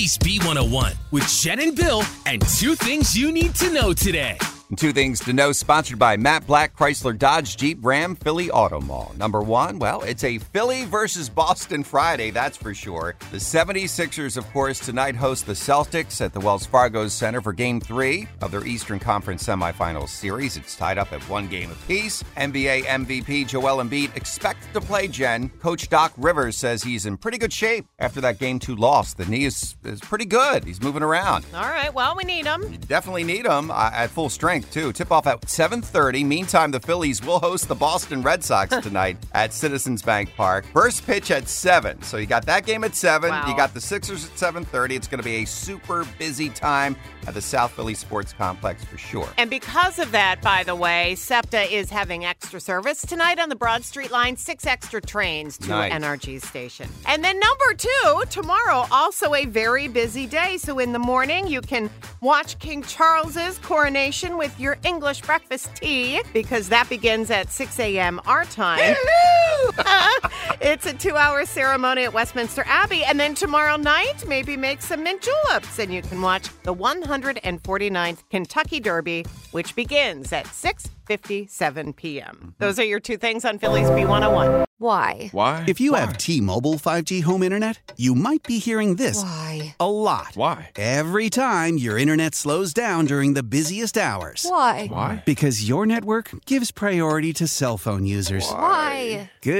Philly's 0.00 0.16
B101 0.16 0.94
with 1.10 1.28
Jen 1.28 1.60
and 1.60 1.76
Bill 1.76 2.02
and 2.24 2.40
two 2.40 2.74
things 2.74 3.14
you 3.14 3.30
need 3.30 3.54
to 3.56 3.70
know 3.70 3.92
today. 3.92 4.38
Two 4.76 4.92
things 4.92 5.18
to 5.20 5.32
know, 5.32 5.50
sponsored 5.50 5.98
by 5.98 6.16
Matt 6.16 6.46
Blatt, 6.46 6.76
Chrysler 6.76 7.18
Dodge 7.18 7.56
Jeep 7.56 7.78
Ram 7.82 8.14
Philly 8.14 8.52
Auto 8.52 8.80
Mall. 8.80 9.12
Number 9.18 9.42
one, 9.42 9.80
well, 9.80 10.00
it's 10.02 10.22
a 10.22 10.38
Philly 10.38 10.84
versus 10.84 11.28
Boston 11.28 11.82
Friday, 11.82 12.30
that's 12.30 12.56
for 12.56 12.72
sure. 12.72 13.16
The 13.32 13.38
76ers, 13.38 14.36
of 14.36 14.48
course, 14.52 14.78
tonight 14.78 15.16
host 15.16 15.46
the 15.46 15.54
Celtics 15.54 16.20
at 16.20 16.32
the 16.32 16.38
Wells 16.38 16.66
Fargo 16.66 17.08
Center 17.08 17.40
for 17.40 17.52
game 17.52 17.80
three 17.80 18.28
of 18.42 18.52
their 18.52 18.64
Eastern 18.64 19.00
Conference 19.00 19.42
semifinals 19.42 20.10
series. 20.10 20.56
It's 20.56 20.76
tied 20.76 20.98
up 20.98 21.12
at 21.12 21.28
one 21.28 21.48
game 21.48 21.72
apiece. 21.72 22.22
NBA 22.36 22.82
MVP 22.82 23.48
Joel 23.48 23.82
Embiid 23.82 24.14
expected 24.16 24.72
to 24.72 24.80
play 24.80 25.08
Jen. 25.08 25.48
Coach 25.58 25.88
Doc 25.88 26.12
Rivers 26.16 26.56
says 26.56 26.84
he's 26.84 27.06
in 27.06 27.16
pretty 27.16 27.38
good 27.38 27.52
shape 27.52 27.86
after 27.98 28.20
that 28.20 28.38
game 28.38 28.60
two 28.60 28.76
loss. 28.76 29.14
The 29.14 29.26
knee 29.26 29.46
is, 29.46 29.74
is 29.82 29.98
pretty 29.98 30.26
good. 30.26 30.62
He's 30.62 30.80
moving 30.80 31.02
around. 31.02 31.44
All 31.54 31.62
right, 31.62 31.92
well, 31.92 32.14
we 32.14 32.22
need 32.22 32.46
him. 32.46 32.62
You 32.70 32.78
definitely 32.78 33.24
need 33.24 33.46
him 33.46 33.72
uh, 33.72 33.90
at 33.92 34.10
full 34.10 34.28
strength 34.28 34.59
too. 34.64 34.92
Tip 34.92 35.10
off 35.12 35.26
at 35.26 35.40
7:30. 35.42 36.24
Meantime, 36.24 36.70
the 36.70 36.80
Phillies 36.80 37.22
will 37.22 37.38
host 37.40 37.68
the 37.68 37.74
Boston 37.74 38.22
Red 38.22 38.42
Sox 38.44 38.76
tonight 38.82 39.16
at 39.34 39.52
Citizens 39.52 40.02
Bank 40.02 40.30
Park. 40.36 40.64
First 40.72 41.06
pitch 41.06 41.30
at 41.30 41.48
7. 41.48 42.02
So 42.02 42.16
you 42.16 42.26
got 42.26 42.46
that 42.46 42.66
game 42.66 42.84
at 42.84 42.94
7. 42.94 43.30
Wow. 43.30 43.48
You 43.48 43.56
got 43.56 43.74
the 43.74 43.80
Sixers 43.80 44.26
at 44.26 44.32
7:30. 44.32 44.96
It's 44.96 45.08
going 45.08 45.18
to 45.18 45.24
be 45.24 45.36
a 45.42 45.44
super 45.44 46.04
busy 46.18 46.48
time 46.50 46.96
at 47.26 47.34
the 47.34 47.40
South 47.40 47.72
Philly 47.72 47.94
Sports 47.94 48.32
Complex 48.32 48.84
for 48.84 48.98
sure. 48.98 49.28
And 49.38 49.50
because 49.50 49.98
of 49.98 50.12
that, 50.12 50.40
by 50.42 50.64
the 50.64 50.74
way, 50.74 51.14
SEPTA 51.16 51.72
is 51.72 51.90
having 51.90 52.24
extra 52.24 52.60
service 52.60 53.02
tonight 53.02 53.38
on 53.38 53.48
the 53.48 53.56
Broad 53.56 53.84
Street 53.84 54.10
line, 54.10 54.36
six 54.36 54.66
extra 54.66 55.00
trains 55.00 55.58
to 55.58 55.68
Nice. 55.68 55.92
NRG 55.92 56.42
station. 56.42 56.88
And 57.06 57.22
then 57.22 57.38
number 57.38 57.74
two, 57.74 58.22
tomorrow, 58.30 58.86
also 58.90 59.34
a 59.34 59.44
very 59.46 59.86
busy 59.88 60.26
day. 60.26 60.56
So 60.56 60.78
in 60.78 60.92
the 60.92 60.98
morning, 60.98 61.46
you 61.46 61.60
can 61.60 61.90
watch 62.20 62.58
King 62.58 62.82
Charles's 62.82 63.58
coronation 63.58 64.36
with 64.36 64.49
your 64.58 64.78
English 64.84 65.20
breakfast 65.22 65.74
tea 65.76 66.22
because 66.32 66.68
that 66.68 66.88
begins 66.88 67.30
at 67.30 67.50
6 67.50 67.78
a.m. 67.78 68.20
our 68.26 68.44
time. 68.44 68.94
It's 70.60 70.84
a 70.86 70.92
two 70.92 71.16
hour 71.16 71.46
ceremony 71.46 72.04
at 72.04 72.12
Westminster 72.12 72.64
Abbey. 72.66 73.02
And 73.04 73.18
then 73.18 73.34
tomorrow 73.34 73.76
night, 73.76 74.26
maybe 74.28 74.56
make 74.56 74.82
some 74.82 75.02
mint 75.02 75.22
juleps 75.22 75.78
and 75.78 75.92
you 75.92 76.02
can 76.02 76.20
watch 76.20 76.48
the 76.64 76.74
149th 76.74 78.18
Kentucky 78.30 78.80
Derby, 78.80 79.24
which 79.52 79.74
begins 79.74 80.32
at 80.32 80.46
6.57 80.46 81.96
p.m. 81.96 82.26
Mm-hmm. 82.26 82.48
Those 82.58 82.78
are 82.78 82.84
your 82.84 83.00
two 83.00 83.16
things 83.16 83.44
on 83.44 83.58
Philly's 83.58 83.88
B101. 83.88 84.64
Why? 84.80 85.28
Why? 85.32 85.66
If 85.68 85.78
you 85.78 85.92
have 85.92 86.16
T-Mobile 86.16 86.76
5G 86.76 87.22
home 87.22 87.42
internet, 87.42 87.92
you 87.98 88.14
might 88.14 88.42
be 88.44 88.58
hearing 88.58 88.94
this 88.94 89.22
Why? 89.22 89.74
a 89.78 89.90
lot. 89.90 90.30
Why? 90.34 90.70
Every 90.76 91.28
time 91.28 91.76
your 91.76 91.98
internet 91.98 92.34
slows 92.34 92.72
down 92.72 93.04
during 93.04 93.34
the 93.34 93.42
busiest 93.42 93.98
hours. 93.98 94.46
Why? 94.48 94.86
Why? 94.86 95.22
Because 95.26 95.68
your 95.68 95.84
network 95.84 96.30
gives 96.46 96.70
priority 96.70 97.34
to 97.34 97.46
cell 97.46 97.76
phone 97.76 98.06
users. 98.06 98.50
Why? 98.50 99.30
Good 99.42 99.59